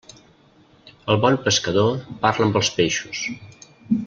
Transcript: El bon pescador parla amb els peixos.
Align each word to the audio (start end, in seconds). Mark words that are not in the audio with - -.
El 1.15 1.19
bon 1.25 1.37
pescador 1.49 1.93
parla 2.27 2.49
amb 2.49 2.61
els 2.63 2.73
peixos. 2.79 3.23